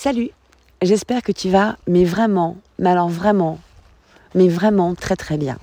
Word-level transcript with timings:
Salut, 0.00 0.30
j'espère 0.80 1.22
que 1.24 1.32
tu 1.32 1.50
vas, 1.50 1.76
mais 1.88 2.04
vraiment, 2.04 2.56
mais 2.78 2.88
alors 2.88 3.08
vraiment, 3.08 3.58
mais 4.36 4.46
vraiment 4.46 4.94
très 4.94 5.16
très 5.16 5.36
bien. 5.36 5.58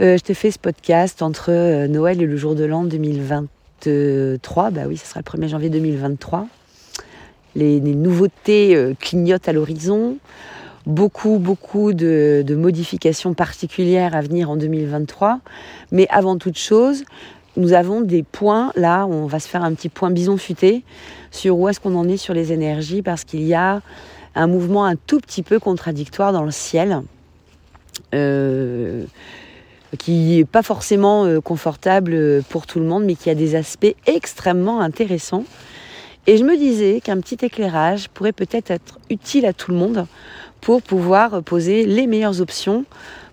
Euh, 0.00 0.16
je 0.16 0.22
t'ai 0.22 0.34
fait 0.34 0.52
ce 0.52 0.60
podcast 0.60 1.20
entre 1.20 1.50
euh, 1.50 1.88
Noël 1.88 2.22
et 2.22 2.26
le 2.26 2.36
jour 2.36 2.54
de 2.54 2.62
l'an 2.62 2.84
2023, 2.84 4.70
bah 4.70 4.82
oui, 4.86 4.96
ce 4.96 5.06
sera 5.06 5.18
le 5.18 5.24
1er 5.24 5.48
janvier 5.48 5.70
2023. 5.70 6.46
Les, 7.56 7.80
nouveautés 7.80 8.76
euh, 8.76 8.94
clignotent 8.94 9.48
à 9.48 9.52
l'horizon, 9.52 10.18
beaucoup, 10.86 11.38
beaucoup 11.40 11.92
de, 11.92 12.44
modifications 12.56 13.34
particulières 13.34 14.14
à 14.14 14.20
venir 14.20 14.50
en 14.50 14.56
2023. 14.56 15.40
Mais 15.90 16.06
avant 16.10 16.38
toute 16.38 16.58
chose, 16.58 17.02
nous 17.60 17.74
avons 17.74 18.00
des 18.00 18.22
points, 18.22 18.72
là, 18.74 19.06
on 19.06 19.26
va 19.26 19.38
se 19.38 19.46
faire 19.46 19.62
un 19.62 19.74
petit 19.74 19.88
point 19.88 20.10
bison 20.10 20.36
futé 20.36 20.82
sur 21.30 21.58
où 21.58 21.68
est-ce 21.68 21.78
qu'on 21.78 21.94
en 21.94 22.08
est 22.08 22.16
sur 22.16 22.34
les 22.34 22.52
énergies, 22.52 23.02
parce 23.02 23.24
qu'il 23.24 23.42
y 23.42 23.54
a 23.54 23.82
un 24.34 24.46
mouvement 24.46 24.84
un 24.84 24.96
tout 24.96 25.20
petit 25.20 25.42
peu 25.42 25.58
contradictoire 25.58 26.32
dans 26.32 26.42
le 26.42 26.50
ciel, 26.50 27.02
euh, 28.14 29.04
qui 29.98 30.36
n'est 30.38 30.44
pas 30.44 30.62
forcément 30.62 31.24
euh, 31.24 31.40
confortable 31.40 32.42
pour 32.48 32.66
tout 32.66 32.80
le 32.80 32.86
monde, 32.86 33.04
mais 33.04 33.14
qui 33.14 33.28
a 33.28 33.34
des 33.34 33.54
aspects 33.54 33.94
extrêmement 34.06 34.80
intéressants. 34.80 35.44
Et 36.26 36.36
je 36.36 36.44
me 36.44 36.56
disais 36.56 37.00
qu'un 37.02 37.20
petit 37.20 37.44
éclairage 37.44 38.08
pourrait 38.08 38.32
peut-être 38.32 38.70
être 38.70 38.98
utile 39.10 39.46
à 39.46 39.52
tout 39.52 39.70
le 39.70 39.76
monde 39.76 40.06
pour 40.60 40.80
pouvoir 40.82 41.42
poser 41.42 41.84
les 41.86 42.06
meilleures 42.06 42.40
options 42.40 42.84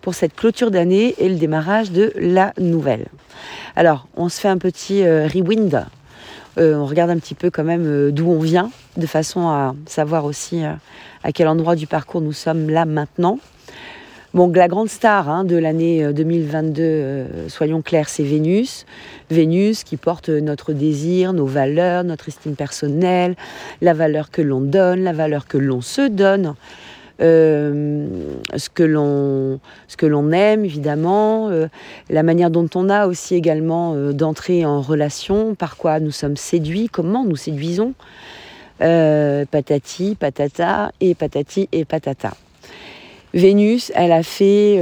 pour 0.02 0.16
cette 0.16 0.36
clôture 0.36 0.72
d'année 0.72 1.16
et 1.18 1.30
le 1.30 1.36
démarrage 1.36 1.92
de 1.92 2.14
la 2.16 2.54
nouvelle. 2.58 3.08
Alors, 3.78 4.08
on 4.18 4.28
se 4.28 4.42
fait 4.42 4.48
un 4.48 4.58
petit 4.58 5.04
euh, 5.04 5.28
rewind. 5.28 5.86
Euh, 6.58 6.74
on 6.74 6.88
regarde 6.88 7.12
un 7.12 7.20
petit 7.20 7.36
peu 7.36 7.52
quand 7.52 7.64
même 7.64 7.86
euh, 7.86 8.12
d'où 8.12 8.28
on 8.28 8.40
vient, 8.40 8.72
de 8.98 9.06
façon 9.06 9.50
à 9.50 9.76
savoir 9.86 10.26
aussi 10.26 10.64
à 10.64 11.32
quel 11.32 11.48
endroit 11.48 11.76
du 11.76 11.86
parcours 11.86 12.22
nous 12.22 12.34
sommes 12.34 12.72
là 12.72 12.86
maintenant. 12.86 13.38
Bon, 14.34 14.52
la 14.52 14.68
grande 14.68 14.90
star 14.90 15.30
hein, 15.30 15.44
de 15.44 15.56
l'année 15.56 16.12
2022, 16.12 17.50
soyons 17.50 17.84
clairs, 17.84 18.10
c'est 18.10 18.24
Vénus. 18.24 18.88
Vénus 19.30 19.84
qui 19.84 19.96
porte 19.96 20.30
notre 20.30 20.74
désir, 20.74 21.34
nos 21.34 21.46
valeurs, 21.46 22.04
notre 22.04 22.30
estime 22.30 22.56
personnelle, 22.56 23.36
la 23.82 23.94
valeur 23.94 24.32
que 24.32 24.42
l'on 24.42 24.62
donne, 24.62 25.04
la 25.04 25.14
valeur 25.14 25.46
que 25.46 25.60
l'on 25.60 25.82
se 25.82 26.08
donne. 26.08 26.56
Euh, 27.20 28.08
ce 28.56 28.70
que 28.70 28.84
l'on 28.84 30.32
aime 30.32 30.66
évidemment, 30.66 31.50
euh, 31.50 31.68
la 32.10 32.22
manière 32.24 32.52
dont 32.52 32.70
on 32.76 32.90
a 32.90 33.08
aussi 33.08 33.34
également 33.34 33.96
euh, 33.96 34.12
d'entrer 34.14 34.66
en 34.66 34.82
relation, 34.82 35.56
par 35.56 35.78
quoi 35.78 36.00
nous 36.00 36.12
sommes 36.12 36.38
séduits, 36.38 36.90
comment 36.92 37.26
nous 37.26 37.36
séduisons, 37.36 37.94
patati, 38.80 40.16
patata 40.16 40.92
et 41.02 41.16
patati 41.16 41.68
et 41.72 41.86
patata. 41.86 42.34
Vénus, 43.34 43.92
elle 43.96 44.12
a 44.12 44.24
fait 44.24 44.76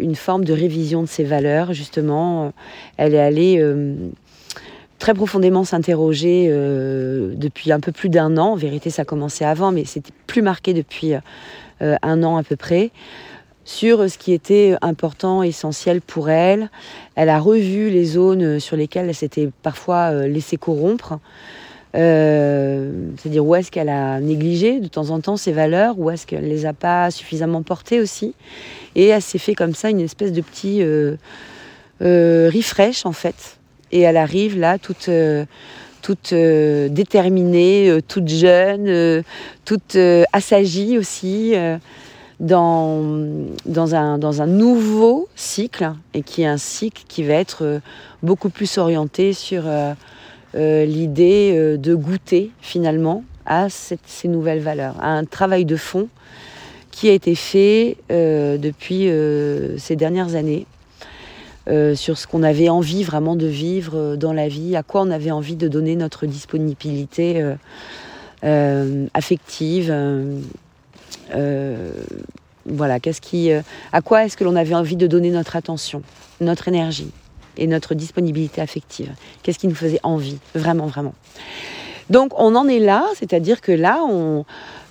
une 0.00 0.14
forme 0.14 0.44
de 0.44 0.52
révision 0.52 1.02
de 1.02 1.08
ses 1.08 1.24
valeurs, 1.24 1.72
justement. 1.72 2.52
Elle 2.96 3.14
est 3.14 3.20
allée 3.20 3.74
très 5.02 5.14
profondément 5.14 5.64
s'interroger 5.64 6.48
depuis 6.48 7.72
un 7.72 7.80
peu 7.80 7.90
plus 7.90 8.08
d'un 8.08 8.36
an. 8.36 8.52
En 8.52 8.54
vérité, 8.54 8.88
ça 8.88 9.02
a 9.02 9.04
commencé 9.04 9.44
avant, 9.44 9.72
mais 9.72 9.84
c'était 9.84 10.12
plus 10.28 10.42
marqué 10.42 10.74
depuis 10.74 11.14
euh, 11.82 11.96
un 12.02 12.22
an 12.22 12.36
à 12.36 12.44
peu 12.44 12.54
près, 12.54 12.92
sur 13.64 14.08
ce 14.08 14.16
qui 14.16 14.32
était 14.32 14.76
important, 14.80 15.42
essentiel 15.42 16.00
pour 16.00 16.30
elle. 16.30 16.70
Elle 17.16 17.28
a 17.28 17.40
revu 17.40 17.90
les 17.90 18.04
zones 18.04 18.60
sur 18.60 18.76
lesquelles 18.76 19.08
elle 19.08 19.14
s'était 19.16 19.50
parfois 19.64 20.12
euh, 20.12 20.28
laissée 20.28 20.56
corrompre. 20.56 21.18
Euh, 21.96 22.92
c'est-à-dire 23.16 23.44
où 23.44 23.56
est-ce 23.56 23.72
qu'elle 23.72 23.88
a 23.88 24.20
négligé 24.20 24.78
de 24.78 24.86
temps 24.86 25.10
en 25.10 25.20
temps 25.20 25.36
ses 25.36 25.50
valeurs, 25.50 25.98
où 25.98 26.10
est-ce 26.10 26.28
qu'elle 26.28 26.48
les 26.48 26.64
a 26.64 26.74
pas 26.74 27.10
suffisamment 27.10 27.62
portées 27.62 28.00
aussi? 28.00 28.36
Et 28.94 29.08
elle 29.08 29.20
s'est 29.20 29.38
fait 29.38 29.56
comme 29.56 29.74
ça 29.74 29.90
une 29.90 30.00
espèce 30.00 30.30
de 30.30 30.42
petit 30.42 30.84
refresh 32.00 33.04
en 33.04 33.12
fait. 33.12 33.58
Et 33.92 34.00
elle 34.00 34.16
arrive 34.16 34.58
là 34.58 34.78
toute 34.78 35.08
toute 36.02 36.32
euh, 36.32 36.88
déterminée, 36.88 37.88
euh, 37.88 38.00
toute 38.06 38.28
jeune, 38.28 38.88
euh, 38.88 39.22
toute 39.64 39.96
assagie 40.32 40.98
aussi, 40.98 41.54
dans, 42.40 43.00
dans, 43.64 43.94
un, 43.94 44.18
dans 44.18 44.42
un 44.42 44.46
nouveau 44.46 45.28
cycle, 45.36 45.92
et 46.12 46.22
qui 46.22 46.42
est 46.42 46.46
un 46.46 46.56
cycle 46.58 47.04
qui 47.06 47.22
va 47.22 47.34
être 47.34 47.80
beaucoup 48.22 48.50
plus 48.50 48.76
orienté 48.78 49.32
sur 49.32 49.62
l'idée 50.54 51.78
de 51.78 51.94
goûter 51.94 52.50
finalement 52.60 53.22
à 53.46 53.68
ces 53.70 54.28
nouvelles 54.28 54.60
valeurs, 54.60 54.96
à 55.00 55.10
un 55.10 55.24
travail 55.24 55.64
de 55.64 55.76
fond 55.76 56.08
qui 56.90 57.08
a 57.08 57.12
été 57.12 57.36
fait 57.36 57.96
depuis 58.10 59.08
ces 59.78 59.94
dernières 59.94 60.34
années 60.34 60.66
euh, 61.68 61.94
sur 61.94 62.18
ce 62.18 62.26
qu'on 62.26 62.42
avait 62.42 62.68
envie 62.68 63.04
vraiment 63.04 63.36
de 63.36 63.46
vivre 63.46 63.96
euh, 63.96 64.16
dans 64.16 64.32
la 64.32 64.48
vie, 64.48 64.74
à 64.74 64.82
quoi 64.82 65.02
on 65.02 65.10
avait 65.12 65.30
envie 65.30 65.54
de 65.54 65.68
donner 65.68 65.94
notre 65.94 66.26
disponibilité 66.26 67.54
euh, 68.42 69.06
affective. 69.14 69.94
voilà, 72.66 73.00
qu'est-ce 73.00 73.20
qui, 73.20 73.50
à 73.52 74.00
quoi 74.02 74.24
est-ce 74.24 74.36
que 74.36 74.44
l'on 74.44 74.56
avait 74.56 74.74
envie 74.74 74.96
de 74.96 75.06
donner 75.06 75.30
notre 75.30 75.56
attention, 75.56 76.02
notre 76.40 76.68
énergie 76.68 77.10
et 77.56 77.66
notre 77.66 77.94
disponibilité 77.94 78.60
affective? 78.60 79.12
Qu'est-ce 79.42 79.58
qui 79.58 79.68
nous 79.68 79.74
faisait 79.74 80.00
envie, 80.02 80.38
vraiment, 80.54 80.86
vraiment? 80.86 81.14
Donc 82.10 82.32
on 82.38 82.54
en 82.54 82.68
est 82.68 82.78
là, 82.78 83.04
c'est-à-dire 83.16 83.60
que 83.60 83.72
là, 83.72 84.02
on, 84.04 84.44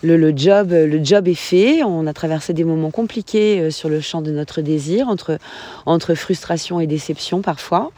le, 0.03 0.33
job, 0.35 0.71
le 0.71 1.03
job 1.03 1.27
est 1.27 1.33
fait. 1.33 1.83
On 1.83 2.07
a 2.07 2.13
traversé 2.13 2.53
des 2.53 2.63
moments 2.63 2.91
compliqués 2.91 3.59
euh, 3.59 3.71
sur 3.71 3.89
le 3.89 4.01
champ 4.01 4.21
de 4.21 4.31
notre 4.31 4.61
désir, 4.61 5.07
entre, 5.07 5.37
entre 5.85 6.15
frustration 6.15 6.79
et 6.79 6.87
déception 6.87 7.41
parfois. 7.41 7.91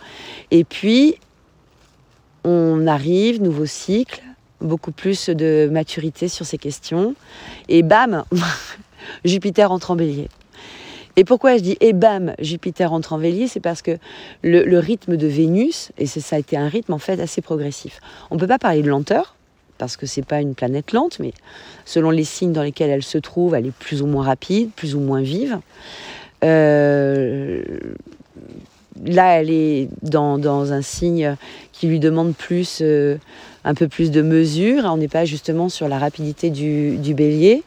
Et 0.51 0.63
puis, 0.63 1.15
on 2.43 2.87
arrive, 2.87 3.41
nouveau 3.41 3.65
cycle, 3.65 4.21
beaucoup 4.59 4.91
plus 4.91 5.29
de 5.29 5.69
maturité 5.71 6.27
sur 6.27 6.45
ces 6.45 6.57
questions. 6.57 7.15
Et 7.69 7.83
bam, 7.83 8.23
Jupiter 9.25 9.71
entre 9.71 9.91
en 9.91 9.95
bélier. 9.95 10.29
Et 11.15 11.23
pourquoi 11.25 11.57
je 11.57 11.61
dis 11.61 11.77
et 11.79 11.93
bam, 11.93 12.33
Jupiter 12.39 12.91
entre 12.91 13.13
en 13.13 13.19
bélier 13.19 13.47
C'est 13.47 13.59
parce 13.59 13.81
que 13.81 13.97
le, 14.41 14.79
rythme 14.79 15.15
de 15.15 15.27
Vénus, 15.27 15.91
et 15.97 16.07
ça 16.07 16.35
a 16.35 16.39
été 16.39 16.57
un 16.57 16.67
rythme 16.67 16.93
en 16.93 16.99
fait 16.99 17.19
assez 17.19 17.41
progressif. 17.41 17.99
On 18.31 18.35
ne 18.35 18.39
peut 18.39 18.47
pas 18.47 18.59
parler 18.59 18.81
de 18.81 18.89
lenteur, 18.89 19.35
parce 19.77 19.97
que 19.97 20.05
c'est 20.05 20.25
pas 20.25 20.41
une 20.41 20.55
planète 20.55 20.91
lente, 20.91 21.19
mais 21.19 21.33
selon 21.85 22.09
les 22.09 22.23
signes 22.23 22.53
dans 22.53 22.63
lesquels 22.63 22.89
elle 22.89 23.03
se 23.03 23.17
trouve, 23.17 23.53
elle 23.53 23.67
est 23.67 23.71
plus 23.71 24.01
ou 24.01 24.07
moins 24.07 24.23
rapide, 24.23 24.71
plus 24.75 24.95
ou 24.95 24.99
moins 24.99 25.21
vive. 25.21 25.59
Euh, 26.43 27.63
là, 29.05 29.39
elle 29.39 29.49
est 29.49 29.89
dans, 30.01 30.71
un 30.71 30.81
signe 30.81 31.35
qui 31.71 31.87
lui 31.87 31.99
demande 31.99 32.35
plus, 32.35 32.79
euh, 32.81 33.17
un 33.63 33.73
peu 33.73 33.87
plus 33.87 34.11
de 34.11 34.21
mesure. 34.21 34.85
On 34.85 34.97
n'est 34.97 35.07
pas 35.07 35.25
justement 35.25 35.69
sur 35.69 35.87
la 35.87 35.99
rapidité 35.99 36.49
du, 36.49 37.13
bélier. 37.13 37.63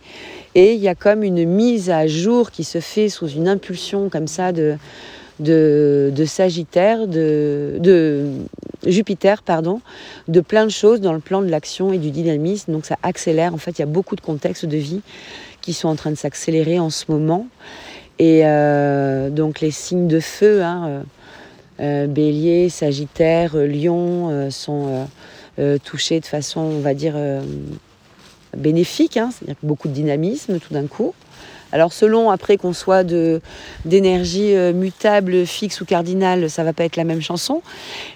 Et 0.57 0.73
il 0.73 0.81
y 0.81 0.89
a 0.89 0.95
comme 0.95 1.23
une 1.23 1.45
mise 1.45 1.91
à 1.91 2.07
jour 2.07 2.51
qui 2.51 2.65
se 2.65 2.81
fait 2.81 3.11
sous 3.11 3.29
une 3.29 3.47
impulsion 3.47 4.09
comme 4.09 4.27
ça 4.27 4.53
de, 4.53 4.79
de, 5.39 6.25
Sagittaire, 6.25 7.07
de, 7.07 8.25
Jupiter, 8.87 9.43
pardon, 9.43 9.83
de 10.29 10.41
plein 10.41 10.65
de 10.65 10.71
choses 10.71 11.03
dans 11.03 11.13
le 11.13 11.19
plan 11.19 11.43
de 11.43 11.49
l'action 11.49 11.93
et 11.93 11.99
du 11.99 12.11
dynamisme. 12.11 12.73
Donc 12.73 12.87
ça 12.87 12.97
accélère. 13.03 13.53
En 13.53 13.59
fait, 13.59 13.73
il 13.73 13.81
y 13.81 13.83
a 13.83 13.87
beaucoup 13.87 14.17
de 14.17 14.23
contextes 14.23 14.65
de 14.65 14.79
vie 14.79 15.03
qui 15.61 15.75
sont 15.75 15.89
en 15.89 15.95
train 15.95 16.11
de 16.11 16.17
s'accélérer 16.17 16.79
en 16.79 16.89
ce 16.89 17.05
moment. 17.09 17.47
Et 18.19 18.47
euh, 18.47 19.29
donc 19.29 19.61
les 19.61 19.71
signes 19.71 20.09
de 20.09 20.21
feu, 20.21 20.63
hein, 20.63 20.87
euh, 20.89 21.03
euh, 21.81 22.07
Bélier, 22.07 22.71
Sagittaire, 22.71 23.55
Lion, 23.57 24.51
sont 24.51 25.07
touchés 25.85 26.21
de 26.21 26.25
façon, 26.25 26.61
on 26.61 26.81
va 26.81 26.95
dire, 26.95 27.15
bénéfique. 28.57 29.17
Hein, 29.17 29.31
c'est-à-dire 29.33 29.57
beaucoup 29.63 29.89
de 29.89 29.93
dynamisme 29.93 30.59
tout 30.59 30.75
d'un 30.75 30.87
coup. 30.87 31.15
Alors 31.73 31.93
selon 31.93 32.31
après 32.31 32.57
qu'on 32.57 32.73
soit 32.73 33.05
d'énergie 33.85 34.55
euh, 34.55 34.73
mutable, 34.73 35.47
fixe 35.47 35.81
ou 35.81 35.85
cardinale, 35.85 36.49
ça 36.49 36.65
va 36.65 36.73
pas 36.73 36.85
être 36.85 36.97
la 36.97 37.05
même 37.05 37.21
chanson, 37.21 37.63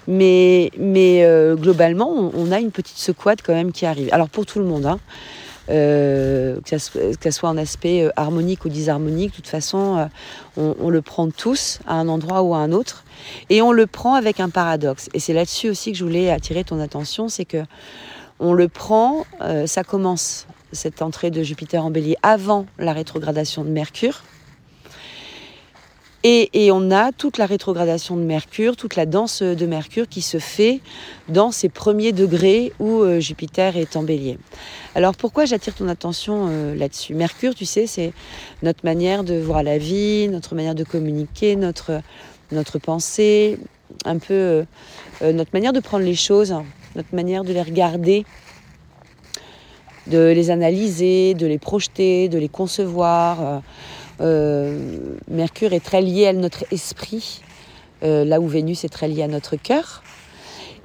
mais 0.07 0.71
mais 0.77 1.23
euh, 1.23 1.55
globalement 1.55 2.31
on, 2.33 2.51
a 2.51 2.59
une 2.59 2.71
petite 2.71 2.97
secouade 2.97 3.41
quand 3.43 3.53
même 3.53 3.71
qui 3.71 3.85
arrive. 3.85 4.09
Alors 4.13 4.29
pour 4.29 4.45
tout 4.45 4.59
le 4.59 4.65
monde, 4.65 4.85
hein. 4.85 4.99
euh, 5.69 6.59
que, 6.65 7.31
soit 7.31 7.49
en 7.49 7.57
aspect 7.57 8.09
harmonique 8.15 8.63
ou 8.63 8.69
disharmonique, 8.69 9.31
de 9.31 9.35
toute 9.35 9.47
façon 9.47 10.09
on, 10.55 10.75
on, 10.79 10.89
le 10.89 11.01
prend 11.01 11.29
tous 11.29 11.79
à 11.85 11.95
un 11.95 12.07
endroit 12.07 12.43
ou 12.43 12.55
à 12.55 12.59
un 12.59 12.71
autre, 12.71 13.03
et 13.49 13.61
on 13.61 13.73
le 13.73 13.85
prend 13.85 14.15
avec 14.15 14.39
un 14.39 14.49
paradoxe. 14.49 15.09
Et 15.13 15.19
c'est 15.19 15.33
là-dessus 15.33 15.69
aussi 15.69 15.91
que 15.91 15.97
je 15.97 16.05
voulais 16.05 16.31
attirer 16.31 16.63
ton 16.63 16.79
attention, 16.79 17.27
c'est 17.27 17.45
que 17.45 17.63
on 18.41 18.53
le 18.53 18.67
prend, 18.67 19.25
ça 19.65 19.83
commence 19.83 20.47
cette 20.73 21.01
entrée 21.01 21.31
de 21.31 21.43
Jupiter 21.43 21.85
en 21.85 21.91
bélier 21.91 22.17
avant 22.23 22.65
la 22.77 22.93
rétrogradation 22.93 23.63
de 23.63 23.69
Mercure. 23.69 24.23
Et, 26.23 26.69
on 26.71 26.91
a 26.91 27.11
toute 27.11 27.39
la 27.39 27.47
rétrogradation 27.47 28.15
de 28.15 28.21
Mercure, 28.21 28.75
toute 28.75 28.95
la 28.95 29.07
danse 29.07 29.41
de 29.41 29.65
Mercure 29.65 30.07
qui 30.07 30.21
se 30.21 30.37
fait 30.37 30.79
dans 31.29 31.49
ces 31.49 31.67
premiers 31.67 32.11
degrés 32.11 32.73
où 32.79 33.01
euh, 33.01 33.19
Jupiter 33.19 33.75
est 33.75 33.95
en 33.95 34.03
bélier. 34.03 34.37
Alors 34.93 35.15
pourquoi 35.15 35.45
j'attire 35.45 35.73
ton 35.73 35.87
attention 35.87 36.47
euh, 36.49 36.75
là-dessus? 36.75 37.15
Mercure, 37.15 37.55
tu 37.55 37.65
sais, 37.65 37.87
c'est 37.87 38.13
notre 38.61 38.85
manière 38.85 39.23
de 39.23 39.33
voir 39.33 39.63
la 39.63 39.79
vie, 39.79 40.27
notre 40.27 40.53
manière 40.53 40.75
de 40.75 40.83
communiquer, 40.83 41.55
notre, 41.55 42.03
pensée, 42.83 43.57
un 44.05 44.19
peu 44.19 44.63
euh, 45.23 45.33
notre 45.33 45.51
manière 45.53 45.73
de 45.73 45.79
prendre 45.79 46.05
les 46.05 46.15
choses, 46.15 46.53
notre 46.95 47.13
manière 47.15 47.43
de 47.43 47.53
les 47.53 47.61
regarder, 47.61 48.25
de 50.07 50.31
les 50.31 50.49
analyser, 50.49 51.33
de 51.33 51.47
les 51.47 51.59
projeter, 51.59 52.29
de 52.29 52.37
les 52.37 52.49
concevoir. 52.49 53.61
Euh, 54.19 55.15
Mercure 55.27 55.73
est 55.73 55.83
très 55.83 56.01
lié 56.01 56.27
à 56.27 56.33
notre 56.33 56.65
esprit, 56.71 57.41
euh, 58.03 58.25
là 58.25 58.39
où 58.39 58.47
Vénus 58.47 58.83
est 58.83 58.89
très 58.89 59.07
liée 59.07 59.23
à 59.23 59.27
notre 59.27 59.55
cœur. 59.55 60.03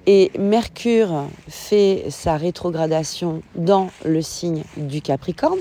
Et 0.07 0.31
Mercure 0.39 1.25
fait 1.49 2.05
sa 2.11 2.37
rétrogradation 2.37 3.43
dans 3.57 3.91
le 4.05 4.23
signe 4.23 4.63
du 4.77 5.03
Capricorne, 5.03 5.59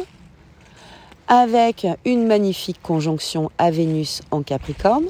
avec 1.27 1.87
une 2.05 2.27
magnifique 2.27 2.79
conjonction 2.83 3.49
à 3.57 3.71
Vénus 3.71 4.21
en 4.29 4.43
Capricorne. 4.43 5.05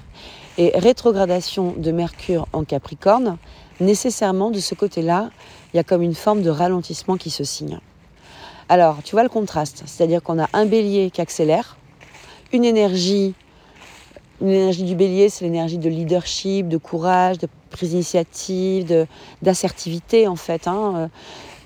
Et 0.57 0.71
rétrogradation 0.73 1.73
de 1.77 1.91
Mercure 1.91 2.47
en 2.53 2.63
Capricorne, 2.63 3.37
nécessairement 3.79 4.51
de 4.51 4.59
ce 4.59 4.75
côté-là, 4.75 5.29
il 5.73 5.77
y 5.77 5.79
a 5.79 5.83
comme 5.83 6.01
une 6.01 6.15
forme 6.15 6.41
de 6.41 6.49
ralentissement 6.49 7.17
qui 7.17 7.29
se 7.29 7.43
signe. 7.43 7.79
Alors, 8.69 8.97
tu 9.03 9.15
vois 9.15 9.23
le 9.23 9.29
contraste, 9.29 9.83
c'est-à-dire 9.85 10.23
qu'on 10.23 10.39
a 10.39 10.47
un 10.53 10.65
bélier 10.65 11.11
qui 11.11 11.21
accélère, 11.21 11.77
une 12.51 12.65
énergie. 12.65 13.33
Une 14.41 14.49
énergie 14.49 14.83
du 14.83 14.95
bélier, 14.95 15.29
c'est 15.29 15.45
l'énergie 15.45 15.77
de 15.77 15.89
leadership, 15.89 16.67
de 16.67 16.77
courage, 16.77 17.37
de 17.37 17.47
prise 17.69 17.91
d'initiative, 17.91 19.07
d'assertivité 19.41 20.27
en 20.27 20.35
fait. 20.35 20.67
Hein. 20.67 21.09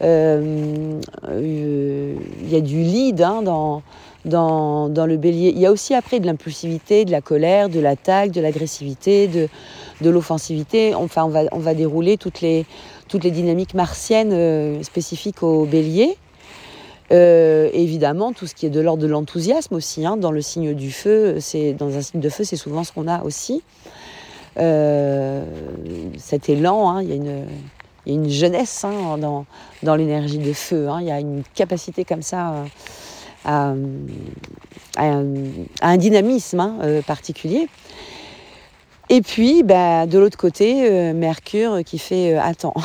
Euh, 0.02 1.00
euh, 1.28 2.16
il 2.42 2.50
y 2.50 2.56
a 2.56 2.62
du 2.62 2.82
lead 2.82 3.22
hein, 3.22 3.42
dans, 3.42 3.82
dans, 4.26 4.88
le 4.88 5.18
bélier. 5.18 5.52
Il 5.56 5.60
y 5.60 5.66
a 5.66 5.72
aussi 5.72 5.94
après 5.94 6.20
de 6.20 6.26
l'impulsivité, 6.26 7.06
de 7.06 7.12
la 7.12 7.22
colère, 7.22 7.70
de 7.70 7.80
l'attaque, 7.80 8.32
de 8.32 8.42
l'agressivité, 8.42 9.28
de, 9.28 9.50
l'offensivité. 10.10 10.94
Enfin, 10.94 11.24
on 11.52 11.60
va, 11.60 11.74
dérouler 11.74 12.18
toutes 12.18 12.42
les, 12.42 12.66
dynamiques 13.14 13.74
martiennes 13.74 14.34
euh, 14.34 14.84
spécifiques 14.84 15.44
au 15.44 15.66
bélier. 15.66 16.18
Euh, 17.12 17.70
évidemment, 17.74 18.34
tout 18.34 18.46
ce 18.46 18.54
qui 18.54 18.68
est 18.68 18.70
de 18.70 18.80
l'ordre 18.80 19.02
de 19.02 19.08
l'enthousiasme 19.08 19.74
aussi, 19.74 20.06
hein, 20.06 20.16
dans 20.16 20.32
le 20.32 20.42
signe 20.42 20.76
du 20.76 20.92
feu, 20.92 21.38
c'est 21.40 21.74
dans 21.74 21.98
un 21.98 22.02
signe 22.02 22.20
de 22.20 22.30
feu, 22.30 22.44
c'est 22.44 22.56
souvent 22.56 22.84
ce 22.84 22.92
qu'on 22.92 23.08
a 23.08 23.24
aussi. 23.24 23.64
Euh, 24.58 25.44
cet 26.18 26.50
élan, 26.50 26.90
hein, 26.90 27.02
il, 27.02 27.10
y 27.10 27.14
a 27.14 28.14
une, 28.14 28.30
jeunesse 28.30 28.84
hein, 28.84 29.18
dans, 29.18 29.96
l'énergie 29.96 30.38
de 30.38 30.54
feu. 30.54 30.88
il 31.00 31.08
y 31.08 31.12
a 31.12 31.20
une 31.20 31.42
capacité 31.56 32.06
comme 32.06 32.22
ça 32.22 32.66
à, 33.46 33.74
un, 34.98 35.98
dynamisme 35.98 37.02
particulier. 37.06 37.68
Et 39.10 39.22
puis, 39.22 39.64
bah, 39.64 40.06
de 40.06 40.20
l'autre 40.20 40.38
côté, 40.38 41.14
Mercure 41.14 41.84
qui 41.86 42.00
fait 42.00 42.36
attends. 42.38 42.76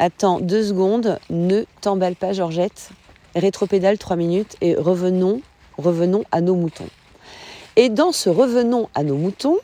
Attends 0.00 0.40
deux 0.40 0.64
secondes, 0.64 1.20
ne 1.30 1.62
t'emballe 1.80 2.16
pas 2.16 2.32
Georgette, 2.32 2.90
rétropédale 3.36 3.96
trois 3.96 4.16
minutes 4.16 4.56
et 4.60 4.74
revenons, 4.74 5.40
revenons 5.78 6.24
à 6.32 6.40
nos 6.40 6.56
moutons. 6.56 6.88
Et 7.76 7.90
dans 7.90 8.10
ce 8.10 8.28
revenons 8.28 8.88
à 8.94 9.04
nos 9.04 9.16
moutons, 9.16 9.56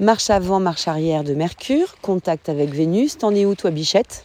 marche 0.00 0.30
avant, 0.30 0.60
marche 0.60 0.88
arrière 0.88 1.24
de 1.24 1.34
Mercure, 1.34 1.96
contact 2.00 2.48
avec 2.48 2.70
Vénus, 2.70 3.18
t'en 3.18 3.34
es 3.34 3.44
où 3.44 3.54
toi 3.54 3.70
bichette? 3.70 4.24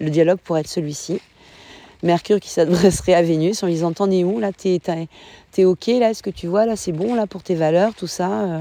Le 0.00 0.10
dialogue 0.10 0.38
pourrait 0.38 0.60
être 0.60 0.68
celui-ci. 0.68 1.20
Mercure 2.04 2.38
qui 2.38 2.50
s'adresserait 2.50 3.14
à 3.14 3.22
Vénus 3.22 3.62
en 3.62 3.66
lui 3.66 3.74
disant 3.74 3.92
T'en 3.92 4.10
où 4.10 4.38
là? 4.38 4.52
T'es 4.52 4.78
es, 5.56 5.64
ok 5.64 5.86
là? 5.86 6.10
Est-ce 6.10 6.22
que 6.22 6.30
tu 6.30 6.46
vois 6.46 6.66
là 6.66 6.76
C'est 6.76 6.92
bon 6.92 7.14
là 7.14 7.26
pour 7.26 7.42
tes 7.42 7.54
valeurs, 7.54 7.94
tout 7.94 8.06
ça 8.06 8.30
euh? 8.30 8.60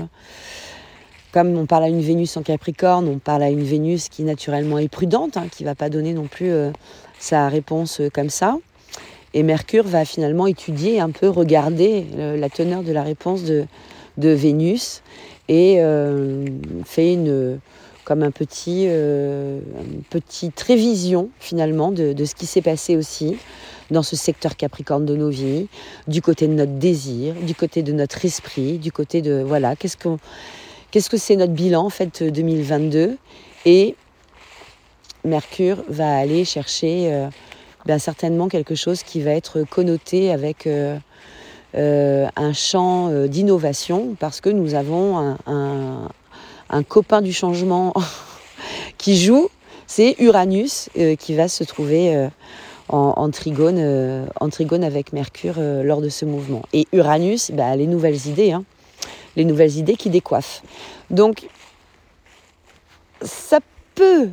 Comme 1.33 1.57
on 1.57 1.65
parle 1.65 1.85
à 1.85 1.87
une 1.89 1.99
Vénus 1.99 2.37
en 2.37 2.43
Capricorne, 2.43 3.07
on 3.07 3.17
parle 3.17 3.43
à 3.43 3.49
une 3.49 3.63
Vénus 3.63 4.07
qui 4.07 4.23
naturellement 4.23 4.77
est 4.77 4.87
prudente, 4.87 5.35
hein, 5.35 5.47
qui 5.51 5.63
ne 5.63 5.69
va 5.69 5.75
pas 5.75 5.89
donner 5.89 6.13
non 6.13 6.27
plus 6.27 6.51
euh, 6.51 6.71
sa 7.17 7.49
réponse 7.49 8.01
euh, 8.01 8.09
comme 8.09 8.29
ça. 8.29 8.57
Et 9.33 9.41
Mercure 9.41 9.83
va 9.83 10.05
finalement 10.05 10.45
étudier 10.45 10.99
un 10.99 11.09
peu, 11.09 11.27
regarder 11.27 12.05
la 12.15 12.49
teneur 12.49 12.83
de 12.83 12.91
la 12.91 13.01
réponse 13.01 13.43
de, 13.43 13.65
de 14.19 14.29
Vénus 14.29 15.01
et 15.49 15.79
fait 16.85 17.13
une, 17.13 17.59
comme 18.03 18.23
un 18.23 18.31
petit, 18.31 18.85
une 18.85 20.03
petite 20.09 20.59
révision 20.61 21.29
finalement 21.39 21.91
de, 21.91 22.25
ce 22.25 22.35
qui 22.35 22.45
s'est 22.45 22.61
passé 22.61 22.95
aussi 22.97 23.37
dans 23.91 24.03
ce 24.03 24.15
secteur 24.15 24.55
Capricorne 24.55 25.05
de 25.05 25.15
nos 25.15 25.29
vies, 25.29 25.67
du 26.07 26.21
côté 26.21 26.47
de 26.47 26.53
notre 26.53 26.73
désir, 26.73 27.33
du 27.35 27.55
côté 27.55 27.83
de 27.83 27.93
notre 27.93 28.25
esprit, 28.25 28.77
du 28.77 28.91
côté 28.91 29.21
de 29.21 29.43
voilà, 29.45 29.75
qu'est-ce 29.75 29.97
qu'on 29.97 30.17
Qu'est-ce 30.93 31.09
que 31.09 31.17
c'est 31.17 31.35
notre 31.35 31.53
bilan 31.53 31.87
en 31.87 31.89
fait 31.89 32.21
2022 32.21 33.17
Et 33.65 33.95
Mercure 35.23 35.77
va 35.87 36.17
aller 36.17 36.45
chercher 36.45 37.11
euh, 37.11 37.29
ben, 37.87 37.97
certainement 37.97 38.47
quelque 38.47 38.75
chose 38.75 39.01
qui 39.01 39.19
va 39.19 39.31
être 39.31 39.63
connoté 39.63 40.31
avec 40.31 40.67
euh, 40.67 40.95
euh, 41.73 42.27
un 42.35 42.53
champ 42.53 43.09
d'innovation 43.25 44.15
parce 44.19 44.39
que 44.39 44.51
nous 44.51 44.75
avons 44.75 45.35
un, 45.47 46.09
copain 46.81 47.21
du 47.21 47.33
changement 47.33 47.93
qui 48.97 49.15
joue, 49.17 49.49
c'est 49.85 50.15
Uranus 50.17 50.89
qui 51.19 51.35
va 51.35 51.47
se 51.47 51.63
trouver 51.63 52.29
en, 52.89 53.29
trigone, 53.29 54.27
en 54.39 54.49
trigone 54.49 54.83
avec 54.83 55.13
Mercure 55.13 55.55
lors 55.57 56.01
de 56.01 56.09
ce 56.09 56.25
mouvement. 56.25 56.63
Et 56.73 56.87
Uranus, 56.93 57.51
ben, 57.51 57.75
les 57.75 57.85
nouvelles 57.85 58.27
idées. 58.27 58.53
Hein 58.53 58.63
les 59.35 59.45
nouvelles 59.45 59.77
idées 59.77 59.95
qui 59.95 60.09
décoiffent. 60.09 60.61
Donc, 61.09 61.47
ça 63.21 63.59
peut 63.95 64.29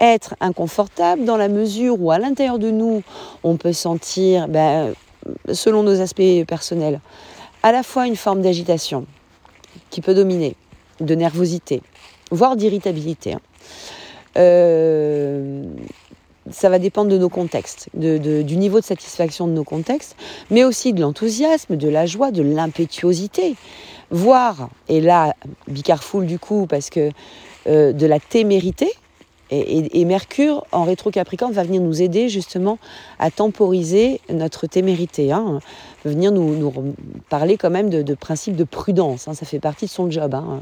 être 0.00 0.34
inconfortable 0.40 1.24
dans 1.24 1.36
la 1.36 1.48
mesure 1.48 2.00
où 2.00 2.10
à 2.10 2.18
l'intérieur 2.18 2.58
de 2.58 2.70
nous, 2.70 3.02
on 3.42 3.56
peut 3.56 3.72
sentir, 3.72 4.48
ben, 4.48 4.94
selon 5.52 5.82
nos 5.82 6.00
aspects 6.00 6.44
personnels, 6.46 7.00
à 7.62 7.72
la 7.72 7.82
fois 7.82 8.06
une 8.06 8.16
forme 8.16 8.42
d'agitation 8.42 9.06
qui 9.90 10.00
peut 10.00 10.14
dominer, 10.14 10.54
de 11.00 11.14
nervosité, 11.14 11.82
voire 12.30 12.56
d'irritabilité. 12.56 13.34
Hein. 13.34 13.40
Euh, 14.36 15.64
ça 16.50 16.68
va 16.68 16.78
dépendre 16.78 17.10
de 17.10 17.18
nos 17.18 17.28
contextes, 17.28 17.88
du 17.94 18.56
niveau 18.56 18.78
de 18.78 18.84
satisfaction 18.84 19.48
de 19.48 19.52
nos 19.52 19.64
contextes, 19.64 20.16
mais 20.50 20.62
aussi 20.62 20.92
de 20.92 21.00
l'enthousiasme, 21.00 21.76
de 21.76 21.88
la 21.88 22.06
joie, 22.06 22.30
de 22.30 22.42
l'impétuosité, 22.42 23.56
voire, 24.10 24.70
et 24.88 25.00
là, 25.00 25.34
bicarfoul 25.66 26.26
du 26.26 26.38
coup, 26.38 26.66
parce 26.68 26.90
que 26.90 27.10
euh, 27.66 27.92
de 27.92 28.06
la 28.06 28.20
témérité. 28.20 28.92
Et, 29.50 30.04
Mercure 30.04 30.66
en 30.72 30.82
rétro-capricorne 30.84 31.52
va 31.52 31.62
venir 31.62 31.80
nous 31.80 32.02
aider 32.02 32.28
justement 32.28 32.78
à 33.18 33.30
temporiser 33.30 34.20
notre 34.28 34.66
témérité, 34.66 35.30
hein, 35.30 35.60
venir 36.04 36.32
nous, 36.32 36.94
parler 37.28 37.56
quand 37.56 37.70
même 37.70 37.88
de, 37.88 38.02
de 38.02 38.14
principe 38.14 38.56
de 38.56 38.64
prudence, 38.64 39.28
hein, 39.28 39.34
ça 39.34 39.46
fait 39.46 39.60
partie 39.60 39.86
de 39.86 39.90
son 39.90 40.10
job. 40.10 40.34
Hein, 40.34 40.60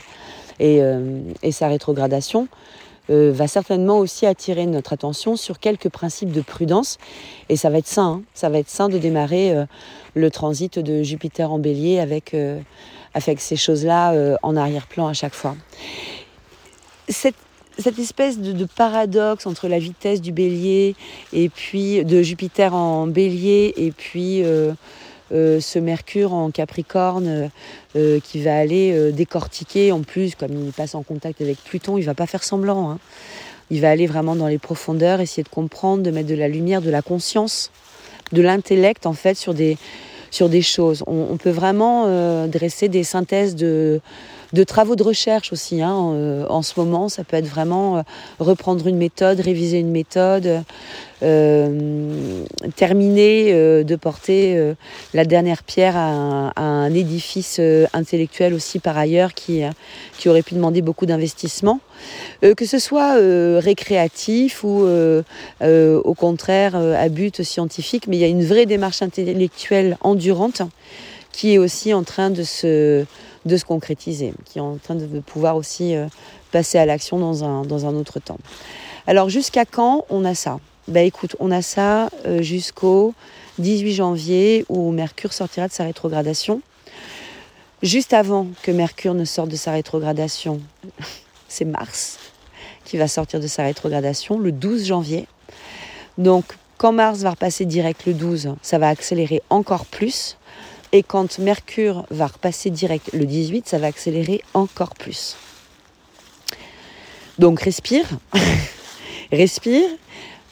et, 0.61 0.83
euh, 0.83 1.21
et 1.43 1.53
sa 1.53 1.69
rétrogradation 1.69 2.49
euh, 3.11 3.33
va 3.35 3.49
certainement 3.49 3.99
aussi 3.99 4.26
attirer 4.26 4.67
notre 4.67 4.93
attention 4.93 5.37
sur 5.37 5.59
quelques 5.59 5.88
principes 5.88 6.33
de 6.33 6.41
prudence. 6.41 6.99
Et 7.49 7.57
ça 7.57 7.71
va 7.71 7.79
être 7.79 7.87
sain, 7.87 8.23
ça 8.33 8.49
va 8.49 8.59
être 8.59 8.71
sain 8.71 8.88
de 8.88 8.99
démarrer 8.99 9.53
euh, 9.53 9.67
le 10.14 10.31
transit 10.31 10.79
de 10.79 11.03
Jupiter 11.03 11.53
en 11.53 11.59
bélier 11.59 12.00
avec, 12.00 12.37
avec 13.14 13.41
ces 13.41 13.57
choses-là 13.57 14.37
en 14.43 14.57
arrière-plan 14.57 15.09
à 15.09 15.12
chaque 15.12 15.35
fois. 15.35 15.57
Cette, 17.09 17.35
cette 17.78 17.99
espèce 17.99 18.38
de, 18.38 18.64
paradoxe 18.64 19.47
entre 19.47 19.69
la 19.69 19.78
vitesse 19.78 20.21
du 20.21 20.33
bélier 20.33 20.95
et 21.33 21.49
puis 21.49 22.04
de 22.04 22.23
Jupiter 22.23 22.75
en 22.75 23.07
bélier 23.07 23.75
et 23.76 23.90
puis 23.90 24.43
euh, 25.33 25.59
ce 25.59 25.78
Mercure 25.78 26.35
en 26.35 26.50
Capricorne 26.50 27.26
euh, 27.26 27.49
euh, 27.97 28.21
qui 28.21 28.43
va 28.43 28.57
aller 28.57 29.12
décortiquer. 29.12 29.90
En 29.90 30.02
plus, 30.02 30.35
comme 30.35 30.52
il 30.52 30.73
passe 30.73 30.95
en 30.95 31.02
contact 31.02 31.40
avec 31.40 31.59
Pluton, 31.64 31.97
il 31.97 32.04
va 32.04 32.14
pas 32.14 32.26
faire 32.26 32.45
semblant. 32.45 32.90
Hein. 32.90 32.99
Il 33.71 33.81
va 33.81 33.90
aller 33.90 34.07
vraiment 34.07 34.37
dans 34.37 34.47
les 34.47 34.59
profondeurs, 34.59 35.21
essayer 35.21 35.43
de 35.43 35.49
comprendre, 35.49 36.02
de 36.02 36.11
mettre 36.11 36.28
de 36.28 36.35
la 36.35 36.49
lumière, 36.49 36.83
de 36.83 36.90
la 36.90 37.02
conscience, 37.02 37.71
de 38.33 38.43
l'intellect 38.43 39.07
en 39.07 39.14
fait 39.14 39.37
sur 39.37 39.54
des 39.54 39.78
choses. 40.62 41.02
On, 41.07 41.37
peut 41.38 41.50
vraiment 41.50 42.47
dresser 42.47 42.88
des 42.88 43.04
synthèses 43.04 43.57
de, 43.57 44.02
de 44.55 44.65
travaux 44.65 44.97
de 44.97 45.03
recherche 45.03 45.53
aussi. 45.53 45.83
Hein, 45.83 46.47
en 46.49 46.63
ce 46.63 46.79
moment, 46.79 47.09
ça 47.09 47.25
peut 47.25 47.37
être 47.37 47.49
vraiment 47.49 48.05
reprendre 48.39 48.87
une 48.87 48.97
méthode, 48.97 49.41
réviser 49.41 49.81
une 49.81 49.91
méthode, 49.91 50.63
terminer 52.77 53.85
de 53.85 53.97
porter 53.97 54.75
la 55.13 55.25
dernière 55.25 55.63
pierre 55.63 55.97
à 55.97 56.53
un, 56.61 56.95
édifice 56.95 57.61
intellectuel 57.93 58.55
aussi 58.55 58.79
par 58.79 58.97
ailleurs 58.97 59.35
qui, 59.35 59.63
qui 60.19 60.29
aurait 60.29 60.43
pu 60.43 60.55
demander 60.55 60.83
beaucoup 60.83 61.07
d'investissement. 61.07 61.81
que 62.43 62.65
ce 62.65 62.79
soit 62.79 63.15
récréatif 63.61 64.63
ou 64.63 64.87
au 65.63 66.15
contraire 66.15 66.77
à 66.77 67.09
but 67.09 67.43
scientifique, 67.43 68.07
mais 68.07 68.17
il 68.17 68.21
y 68.21 68.25
a 68.25 68.29
une 68.29 68.45
vraie 68.45 68.67
démarche 68.67 69.03
intellectuelle 69.03 69.99
endurante 70.01 70.63
qui 71.33 71.55
est 71.55 71.59
aussi 71.59 71.93
en 71.93 72.05
train 72.05 72.31
de 72.31 72.45
se, 72.45 73.05
de 73.45 73.57
se 73.57 73.65
concrétiser, 73.65 74.33
qui 74.45 74.59
est 74.59 74.63
en 74.63 74.77
train 74.77 74.95
de 74.95 75.21
pouvoir 75.21 75.57
aussi 75.57 75.95
euh, 75.95 76.07
passer 76.53 76.79
à 76.79 76.87
l'action 76.87 77.19
dans 77.19 77.45
un, 77.45 77.63
dans 77.63 77.87
un 77.87 77.95
autre 77.95 78.21
temps. 78.21 78.39
Alors 79.07 79.29
jusqu'à 79.29 79.65
quand 79.65 80.07
on 80.09 80.25
a 80.25 80.35
ça? 80.35 80.61
Ben 80.89 81.07
écoute, 81.07 81.37
on 81.41 81.51
a 81.51 81.63
ça 81.63 82.11
euh, 82.27 82.43
jusqu'au 82.43 83.15
18 83.59 83.95
janvier 83.95 84.65
où 84.69 84.91
Mercure 84.91 85.33
sortira 85.33 85.69
de 85.69 85.73
sa 85.73 85.85
rétrogradation. 85.85 86.61
Juste 87.83 88.13
avant 88.13 88.47
que 88.63 88.71
Mercure 88.71 89.15
ne 89.15 89.25
sorte 89.25 89.49
de 89.49 89.57
sa 89.57 89.73
rétrogradation, 89.73 90.61
c'est 91.49 91.65
Mars 91.65 92.19
qui 92.85 92.97
va 92.97 93.09
sortir 93.09 93.41
de 93.41 93.47
sa 93.47 93.65
rétrogradation 93.65 94.39
le 94.39 94.53
12 94.53 94.87
janvier. 94.87 95.27
Donc 96.19 96.45
quand 96.77 96.93
Mars 96.93 97.21
va 97.21 97.31
repasser 97.31 97.65
direct 97.65 98.05
le 98.07 98.15
12, 98.15 98.55
ça 98.63 98.79
va 98.79 98.89
accélérer 98.89 99.43
encore 99.51 99.87
plus. 99.87 100.37
Et 100.95 101.03
quand 101.03 101.41
Mercure 101.41 102.07
va 102.11 102.29
repasser 102.29 102.71
direct 102.71 103.11
le 103.13 103.27
18, 103.27 103.67
ça 103.67 103.79
va 103.79 103.89
accélérer 103.89 104.43
encore 104.55 104.95
plus. 104.95 105.37
Donc 107.41 107.61
respire, 107.61 108.07
respire. 109.33 109.89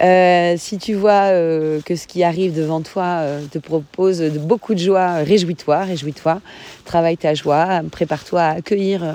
Euh, 0.03 0.57
si 0.59 0.79
tu 0.79 0.95
vois 0.95 1.31
euh, 1.31 1.81
que 1.83 1.95
ce 1.95 2.09
qui 2.09 2.25
arrive 2.25 2.57
devant 2.57 2.81
toi 2.81 3.21
euh, 3.21 3.45
te 3.53 3.59
propose 3.59 4.21
beaucoup 4.21 4.75
de 4.75 4.81
joie, 4.81 5.19
réjouis-toi, 5.19 5.85
réjouis-toi, 5.85 6.41
travaille 6.85 7.17
ta 7.17 7.35
joie, 7.35 7.83
prépare-toi 7.93 8.41
à 8.41 8.51
accueillir 8.55 9.15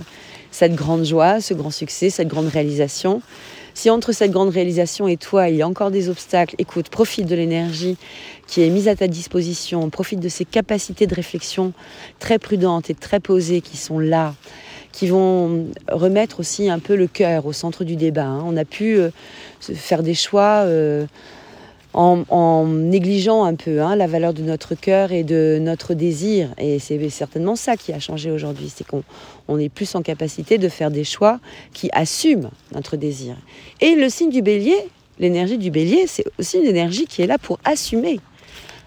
cette 0.51 0.75
grande 0.75 1.03
joie, 1.03 1.41
ce 1.41 1.53
grand 1.53 1.71
succès, 1.71 2.09
cette 2.09 2.29
grande 2.29 2.47
réalisation. 2.47 3.21
Si 3.77 3.91
entre 3.91 4.11
cette 4.11 4.31
grande 4.31 4.49
réalisation 4.49 5.07
et 5.07 5.17
toi, 5.17 5.49
il 5.49 5.57
y 5.57 5.61
a 5.61 5.67
encore 5.67 5.91
des 5.91 6.09
obstacles, 6.09 6.55
écoute, 6.57 6.89
profite 6.89 7.27
de 7.27 7.35
l'énergie 7.35 7.95
qui 8.47 8.63
est 8.63 8.71
mise 8.71 8.87
à 8.87 8.95
ta 8.95 9.07
disposition, 9.07 9.91
profite 9.91 10.19
de 10.19 10.29
ces 10.29 10.45
capacités 10.45 11.05
de 11.05 11.13
réflexion 11.13 11.73
très 12.17 12.39
prudentes 12.39 12.89
et 12.89 12.95
très 12.95 13.19
posées 13.19 13.61
qui 13.61 13.77
sont 13.77 13.99
là, 13.99 14.33
qui 14.91 15.05
vont 15.05 15.67
remettre 15.91 16.39
aussi 16.39 16.71
un 16.71 16.79
peu 16.79 16.95
le 16.95 17.05
cœur 17.05 17.45
au 17.45 17.53
centre 17.53 17.83
du 17.83 17.95
débat. 17.95 18.25
Hein. 18.25 18.43
On 18.47 18.57
a 18.57 18.65
pu 18.65 18.97
euh, 18.97 19.11
faire 19.59 20.01
des 20.01 20.15
choix 20.15 20.63
euh, 21.95 22.23
en, 22.29 22.65
négligeant 22.65 23.43
un 23.43 23.55
peu 23.55 23.81
hein, 23.81 23.95
la 23.95 24.07
valeur 24.07 24.33
de 24.33 24.41
notre 24.41 24.75
cœur 24.75 25.11
et 25.11 25.23
de 25.23 25.57
notre 25.61 25.93
désir. 25.93 26.49
Et 26.57 26.79
c'est 26.79 27.09
certainement 27.09 27.55
ça 27.55 27.77
qui 27.77 27.93
a 27.93 27.99
changé 27.99 28.31
aujourd'hui, 28.31 28.71
c'est 28.73 28.85
qu'on 28.85 29.57
est 29.57 29.69
plus 29.69 29.95
en 29.95 30.01
capacité 30.01 30.57
de 30.57 30.69
faire 30.69 30.91
des 30.91 31.03
choix 31.03 31.39
qui 31.73 31.89
assument 31.93 32.51
notre 32.73 32.97
désir. 32.97 33.35
Et 33.81 33.95
le 33.95 34.09
signe 34.09 34.29
du 34.29 34.41
bélier, 34.41 34.77
l'énergie 35.19 35.57
du 35.57 35.71
bélier, 35.71 36.05
c'est 36.07 36.25
aussi 36.39 36.57
une 36.57 36.67
énergie 36.67 37.05
qui 37.05 37.21
est 37.21 37.27
là 37.27 37.37
pour 37.37 37.59
assumer. 37.65 38.19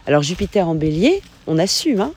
Alors 0.07 0.23
Jupiter 0.23 0.69
en 0.69 0.75
bélier, 0.75 1.23
on 1.47 1.59
assume, 1.59 2.01
hein 2.01 2.13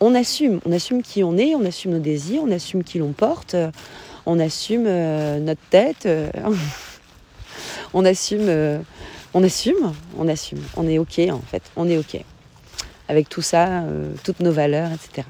on 0.00 0.14
assume, 0.14 0.60
on 0.64 0.72
assume 0.72 1.02
qui 1.02 1.22
on 1.22 1.36
est, 1.36 1.54
on 1.54 1.64
assume 1.64 1.92
nos 1.92 1.98
désirs, 1.98 2.42
on 2.44 2.50
assume 2.50 2.82
qui 2.82 2.98
l'on 2.98 3.12
porte, 3.12 3.54
on 4.26 4.38
assume 4.38 4.84
euh, 4.86 5.38
notre 5.38 5.60
tête, 5.70 6.06
euh, 6.06 6.30
on 7.94 8.04
assume 8.04 8.48
on 9.34 9.42
assume, 9.44 9.92
on 10.18 10.28
assume, 10.28 10.60
on 10.76 10.88
est 10.88 10.98
ok 10.98 11.20
en 11.30 11.40
fait, 11.40 11.62
on 11.76 11.88
est 11.88 11.96
ok. 11.96 12.20
Avec 13.08 13.28
tout 13.28 13.42
ça, 13.42 13.82
euh, 13.82 14.12
toutes 14.24 14.40
nos 14.40 14.52
valeurs, 14.52 14.90
etc. 14.92 15.26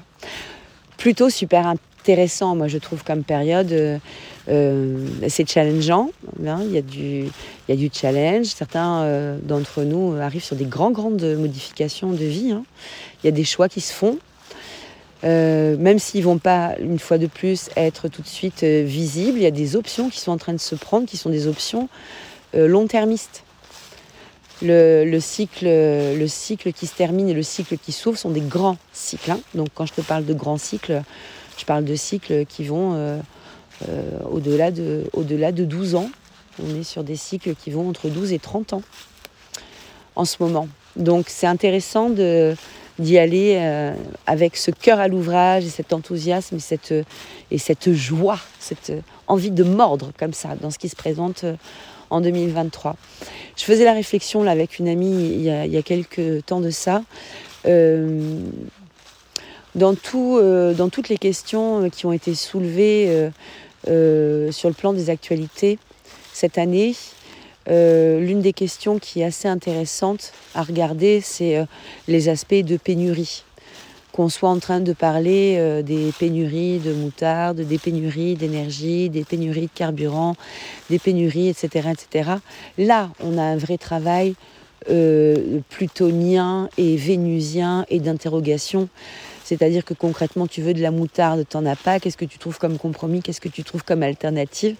Plutôt 0.97 1.29
super 1.29 1.67
intéressant, 1.67 2.55
moi 2.55 2.67
je 2.67 2.77
trouve 2.77 3.03
comme 3.03 3.23
période, 3.23 3.71
euh, 3.71 3.97
euh, 4.49 5.07
c'est 5.27 5.47
challengeant, 5.49 6.11
hein, 6.45 6.59
il, 6.63 6.71
y 6.71 6.77
a 6.77 7.75
du, 7.75 7.89
challenge, 7.93 8.47
certains 8.47 9.37
d'entre 9.43 9.83
nous 9.83 10.15
arrivent 10.19 10.43
sur 10.43 10.55
des 10.55 10.65
grandes, 10.65 10.93
grandes 10.93 11.23
modifications 11.37 12.11
de 12.11 12.25
vie, 12.25 12.51
hein. 12.51 12.63
il 13.23 13.27
y 13.27 13.29
a 13.29 13.31
des 13.31 13.43
choix 13.43 13.69
qui 13.69 13.81
se 13.81 13.93
font, 13.93 14.17
même 15.23 15.99
s'ils 15.99 16.23
vont 16.23 16.39
pas, 16.39 16.75
une 16.79 16.99
fois 16.99 17.19
de 17.19 17.27
plus, 17.27 17.69
être 17.75 18.07
tout 18.07 18.23
de 18.23 18.27
suite 18.27 18.63
visibles, 18.63 19.37
il 19.37 19.43
y 19.43 19.47
a 19.47 19.51
des 19.51 19.75
options 19.75 20.09
qui 20.09 20.19
sont 20.19 20.31
en 20.31 20.37
train 20.37 20.53
de 20.53 20.59
se 20.59 20.75
prendre, 20.75 21.07
qui 21.07 21.17
sont 21.17 21.29
des 21.29 21.47
options 21.47 21.89
long-termistes 22.53 23.43
le, 24.61 25.19
cycle, 25.19 25.65
le 25.65 26.27
cycle 26.27 26.71
qui 26.73 26.87
se 26.87 26.95
termine 26.95 27.29
et 27.29 27.33
le 27.33 27.43
cycle 27.43 27.77
qui 27.77 27.91
s'ouvre 27.91 28.17
sont 28.17 28.29
des 28.29 28.41
grands 28.41 28.77
cycles. 28.93 29.31
Hein. 29.31 29.39
Donc 29.55 29.69
quand 29.73 29.85
je 29.85 29.93
te 29.93 30.01
parle 30.01 30.25
de 30.25 30.33
grands 30.33 30.57
cycles, 30.57 31.01
je 31.57 31.65
parle 31.65 31.85
de 31.85 31.95
cycles 31.95 32.45
qui 32.45 32.63
vont 32.63 32.93
euh, 32.95 33.17
euh, 33.89 34.01
au-delà 34.29 34.71
de, 34.71 35.03
au 35.13 35.23
de 35.23 35.65
12 35.65 35.95
ans. 35.95 36.09
On 36.63 36.75
est 36.75 36.83
sur 36.83 37.03
des 37.03 37.15
cycles 37.15 37.55
qui 37.55 37.71
vont 37.71 37.89
entre 37.89 38.09
12 38.09 38.33
et 38.33 38.39
30 38.39 38.73
ans 38.73 38.81
en 40.15 40.25
ce 40.25 40.37
moment. 40.39 40.67
Donc 40.95 41.25
c'est 41.29 41.47
intéressant 41.47 42.09
d'y 42.09 43.17
aller 43.17 43.57
euh, 43.59 43.93
avec 44.27 44.57
ce 44.57 44.71
cœur 44.71 44.99
à 44.99 45.07
l'ouvrage 45.07 45.65
et 45.65 45.69
cet 45.69 45.93
enthousiasme 45.93 46.57
et 46.57 46.59
cette, 46.59 46.93
et 47.49 47.57
cette 47.57 47.93
joie, 47.93 48.39
cette 48.59 48.91
envie 49.27 49.51
de 49.51 49.63
mordre 49.63 50.11
comme 50.19 50.33
ça 50.33 50.49
dans 50.59 50.69
ce 50.69 50.77
qui 50.77 50.89
se 50.89 50.95
présente 50.95 51.45
en 52.11 52.21
2023. 52.21 52.95
Je 53.57 53.63
faisais 53.63 53.85
la 53.85 53.93
réflexion 53.93 54.45
avec 54.45 54.79
une 54.79 54.87
amie 54.87 55.33
il 55.33 55.41
y 55.41 55.77
a, 55.77 55.81
quelques 55.81 56.45
temps 56.45 56.61
de 56.61 56.69
ça. 56.69 57.01
Euh, 57.65 58.39
euh, 59.75 60.73
dans 60.73 60.89
toutes 60.89 61.09
les 61.09 61.17
questions 61.17 61.89
qui 61.89 62.05
ont 62.05 62.11
été 62.11 62.35
soulevées 62.35 63.29
euh, 63.87 64.51
sur 64.51 64.69
le 64.69 64.75
plan 64.75 64.93
des 64.93 65.09
actualités 65.09 65.79
cette 66.33 66.57
année, 66.57 66.95
l'une 67.67 68.41
des 68.41 68.53
questions 68.53 68.99
qui 68.99 69.21
est 69.21 69.25
assez 69.25 69.47
intéressante 69.47 70.33
à 70.55 70.63
regarder, 70.63 71.21
c'est 71.21 71.65
les 72.07 72.29
aspects 72.29 72.53
de 72.53 72.77
pénurie 72.77 73.43
qu'on 74.11 74.29
soit 74.29 74.49
en 74.49 74.59
train 74.59 74.79
de 74.79 74.93
parler 74.93 75.55
euh, 75.57 75.81
des 75.81 76.11
pénuries 76.17 76.79
de 76.79 76.93
moutarde, 76.93 77.61
des 77.61 77.77
pénuries 77.77 78.35
d'énergie, 78.35 79.09
des 79.09 79.23
pénuries 79.23 79.67
de 79.67 79.71
carburant, 79.73 80.35
des 80.89 80.99
pénuries, 80.99 81.47
etc., 81.47 81.89
etc. 81.91 82.31
Là, 82.77 83.09
on 83.21 83.37
a 83.37 83.43
un 83.43 83.57
vrai 83.57 83.77
travail 83.77 84.35
euh, 84.89 85.59
plutonien 85.69 86.67
et 86.77 86.95
vénusien 86.97 87.85
et 87.89 87.99
d'interrogation. 87.99 88.89
C'est-à-dire 89.43 89.85
que 89.85 89.93
concrètement, 89.93 90.47
tu 90.47 90.61
veux 90.61 90.73
de 90.73 90.81
la 90.81 90.91
moutarde, 90.91 91.45
t'en 91.47 91.65
as 91.65 91.75
pas. 91.75 91.99
Qu'est-ce 91.99 92.17
que 92.17 92.25
tu 92.25 92.37
trouves 92.37 92.57
comme 92.57 92.77
compromis? 92.77 93.21
Qu'est-ce 93.21 93.41
que 93.41 93.49
tu 93.49 93.63
trouves 93.63 93.83
comme 93.83 94.01
alternative? 94.01 94.75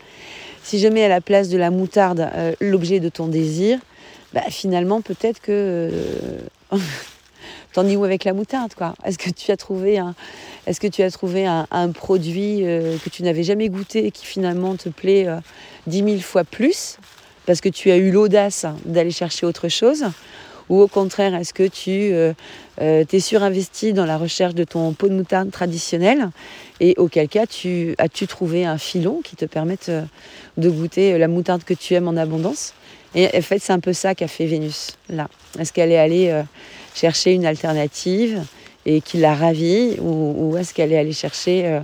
Si 0.64 0.80
je 0.80 0.88
mets 0.88 1.04
à 1.04 1.10
la 1.10 1.22
place 1.22 1.50
de 1.50 1.58
la 1.58 1.72
moutarde 1.72 2.30
euh, 2.34 2.54
l'objet 2.60 3.00
de 3.00 3.10
ton 3.10 3.28
désir, 3.28 3.80
bah, 4.34 4.42
finalement, 4.50 5.02
peut-être 5.02 5.42
que 5.42 5.92
T'en 7.74 7.88
es 7.88 7.96
où 7.96 8.04
avec 8.04 8.26
la 8.26 8.34
moutarde, 8.34 8.74
quoi? 8.74 8.94
Est-ce 9.06 9.18
que 9.18 9.30
tu 9.30 9.52
as 9.52 9.58
trouvé 9.58 9.98
un, 11.48 11.92
produit 11.94 12.66
euh, 12.66 12.98
que 13.04 13.10
tu 13.10 13.24
n'avais 13.24 13.44
jamais 13.44 13.70
goûté 13.70 14.06
et 14.06 14.12
qui 14.12 14.26
finalement 14.26 14.76
te 14.76 14.90
plaît 14.90 15.28
euh, 15.28 15.38
dix 15.88 16.02
mille 16.02 16.22
fois 16.22 16.44
plus 16.44 16.98
parce 17.46 17.62
que 17.62 17.70
tu 17.70 17.90
as 17.90 17.98
eu 17.98 18.12
l'audace 18.12 18.66
d'aller 18.86 19.12
chercher 19.12 19.46
autre 19.46 19.70
chose? 19.70 20.04
Ou 20.70 20.82
au 20.82 20.88
contraire, 20.88 21.34
est-ce 21.34 21.54
que 21.54 21.68
tu 21.68 22.12
euh, 22.14 22.34
t'es 22.78 23.20
surinvesti 23.20 23.94
dans 23.94 24.06
la 24.06 24.18
recherche 24.18 24.54
de 24.54 24.64
ton 24.64 24.94
pot 24.94 25.08
de 25.08 25.14
moutarde 25.14 25.50
traditionnel 25.50 26.30
Et 26.80 26.94
auquel 26.98 27.30
cas, 27.30 27.46
tu, 27.46 27.96
as-tu 27.98 28.28
trouvé 28.28 28.66
un 28.66 28.78
filon 28.78 29.22
qui 29.24 29.36
te 29.36 29.46
permette 29.46 29.92
de 30.58 30.70
goûter 30.70 31.18
la 31.18 31.28
moutarde 31.28 31.64
que 31.64 31.74
tu 31.74 31.94
aimes 31.94 32.08
en 32.08 32.16
abondance? 32.16 32.74
Et 33.16 33.28
en 33.36 33.42
fait, 33.42 33.60
c'est 33.60 33.74
un 33.74 33.82
peu 33.82 33.92
ça 33.92 34.16
qu'a 34.16 34.30
fait 34.30 34.46
Vénus, 34.46 34.98
là. 35.10 35.28
Est-ce 35.60 35.74
qu'elle 35.74 35.92
est 35.92 35.98
allée 35.98 36.44
chercher 36.94 37.34
une 37.34 37.46
alternative 37.46 38.44
et 38.86 39.02
qui 39.02 39.18
la 39.18 39.36
ravit 39.36 39.98
ou, 40.00 40.56
est-ce 40.58 40.74
qu'elle 40.74 40.92
est 40.92 40.98
allée 40.98 41.14
chercher 41.14 41.66
euh, 41.66 41.80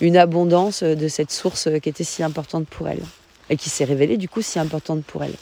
une 0.00 0.16
abondance 0.16 0.82
de 0.82 1.08
cette 1.08 1.30
source 1.30 1.68
qui 1.82 1.88
était 1.88 2.04
si 2.04 2.22
importante 2.22 2.66
pour 2.66 2.88
elle 2.88 3.02
et 3.48 3.56
qui 3.56 3.68
s'est 3.70 3.84
révélée 3.84 4.16
du 4.16 4.28
coup 4.28 4.42
si 4.42 4.58
importante 4.58 5.04
pour 5.04 5.22
elle? 5.22 5.34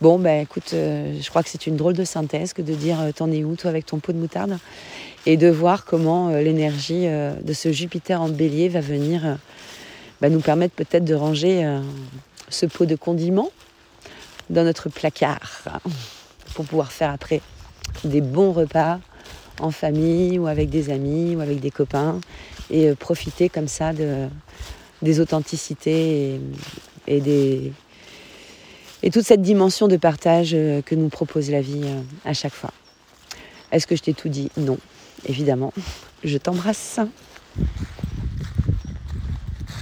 Bon, 0.00 0.18
ben 0.18 0.42
écoute, 0.42 0.70
euh, 0.72 1.14
je 1.20 1.28
crois 1.28 1.42
que 1.42 1.48
c'est 1.48 1.66
une 1.66 1.76
drôle 1.76 1.94
de 1.94 2.04
synthèse 2.04 2.52
que 2.52 2.62
de 2.62 2.74
dire 2.74 3.00
euh, 3.00 3.12
t'en 3.12 3.30
es 3.30 3.44
où 3.44 3.54
toi 3.56 3.70
avec 3.70 3.86
ton 3.86 3.98
pot 3.98 4.12
de 4.12 4.18
moutarde? 4.18 4.58
Et 5.26 5.36
de 5.36 5.48
voir 5.48 5.84
comment 5.84 6.30
l'énergie 6.30 7.06
de 7.06 7.52
ce 7.52 7.70
Jupiter 7.70 8.20
en 8.20 8.28
bélier 8.28 8.68
va 8.68 8.80
venir 8.80 9.38
bah, 10.20 10.28
nous 10.30 10.40
permettre 10.40 10.74
peut-être 10.74 11.04
de 11.04 11.14
ranger 11.14 11.64
ce 12.48 12.66
pot 12.66 12.86
de 12.86 12.96
condiments 12.96 13.52
dans 14.50 14.64
notre 14.64 14.88
placard 14.88 15.62
hein, 15.66 15.78
pour 16.54 16.64
pouvoir 16.64 16.90
faire 16.90 17.10
après 17.10 17.40
des 18.04 18.20
bons 18.20 18.52
repas 18.52 19.00
en 19.60 19.70
famille 19.70 20.38
ou 20.38 20.46
avec 20.46 20.70
des 20.70 20.90
amis 20.90 21.36
ou 21.36 21.40
avec 21.40 21.60
des 21.60 21.70
copains 21.70 22.20
et 22.70 22.88
euh, 22.88 22.94
profiter 22.94 23.48
comme 23.48 23.68
ça 23.68 23.92
de, 23.92 24.26
des 25.02 25.20
authenticités 25.20 26.40
et, 27.06 27.20
des, 27.20 27.72
et 29.02 29.10
toute 29.10 29.24
cette 29.24 29.42
dimension 29.42 29.88
de 29.88 29.96
partage 29.96 30.52
euh, 30.54 30.82
que 30.82 30.94
nous 30.94 31.08
propose 31.08 31.50
la 31.50 31.60
vie 31.60 31.82
euh, 31.84 32.00
à 32.24 32.32
chaque 32.32 32.54
fois. 32.54 32.72
Est-ce 33.70 33.86
que 33.86 33.96
je 33.96 34.02
t'ai 34.02 34.14
tout 34.14 34.28
dit? 34.28 34.50
Non, 34.56 34.78
évidemment. 35.26 35.72
Je 36.24 36.38
t'embrasse. 36.38 37.00